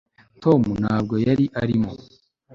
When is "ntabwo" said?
0.81-1.15